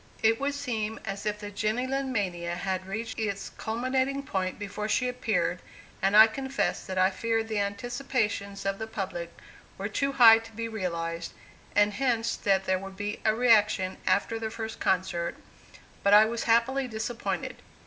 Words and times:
It 0.23 0.39
would 0.39 0.55
seem 0.55 0.99
as 1.05 1.27
if 1.27 1.37
the 1.39 1.51
Jenny 1.51 1.85
Lind 1.85 2.11
mania 2.11 2.55
had 2.55 2.87
reached 2.87 3.19
its 3.19 3.51
culminating 3.51 4.23
point 4.23 4.57
before 4.57 4.89
she 4.89 5.07
appeared, 5.07 5.61
and 6.01 6.17
I 6.17 6.25
confess 6.25 6.83
that 6.87 6.97
I 6.97 7.11
feared 7.11 7.47
the 7.47 7.59
anticipations 7.59 8.65
of 8.65 8.79
the 8.79 8.87
public 8.87 9.31
were 9.77 9.87
too 9.87 10.13
high 10.13 10.39
to 10.39 10.51
be 10.53 10.67
realized, 10.67 11.33
and 11.75 11.93
hence 11.93 12.35
that 12.35 12.65
there 12.65 12.79
would 12.79 12.97
be 12.97 13.19
a 13.23 13.35
reaction 13.35 13.97
after 14.07 14.39
the 14.39 14.49
first 14.49 14.79
concert; 14.79 15.35
but 16.01 16.15
I 16.15 16.25
was 16.25 16.45
happily 16.45 16.87
disappointed. 16.87 17.57